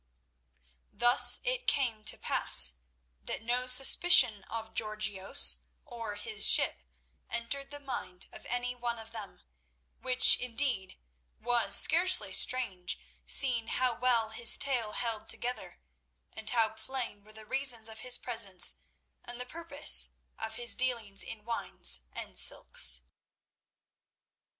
Thus 0.91 1.39
it 1.43 1.67
came 1.67 2.03
to 2.05 2.17
pass 2.17 2.73
that 3.23 3.43
no 3.43 3.67
suspicion 3.67 4.43
of 4.45 4.73
Georgios 4.73 5.57
or 5.85 6.15
his 6.15 6.49
ship 6.49 6.81
entered 7.29 7.69
the 7.69 7.79
mind 7.79 8.25
of 8.31 8.43
any 8.47 8.73
one 8.73 8.97
of 8.97 9.11
them, 9.11 9.43
which, 10.01 10.39
indeed, 10.39 10.97
was 11.39 11.75
scarcely 11.75 12.33
strange, 12.33 12.97
seeing 13.27 13.67
how 13.67 13.93
well 13.93 14.31
his 14.31 14.57
tale 14.57 14.93
held 14.93 15.27
together, 15.27 15.79
and 16.33 16.49
how 16.49 16.69
plain 16.69 17.23
were 17.23 17.31
the 17.33 17.45
reasons 17.45 17.87
of 17.87 17.99
his 17.99 18.17
presence 18.17 18.77
and 19.23 19.39
the 19.39 19.45
purpose 19.45 20.09
of 20.35 20.55
his 20.55 20.73
dealings 20.73 21.21
in 21.21 21.45
wines 21.45 22.01
and 22.11 22.39
silks. 22.39 23.01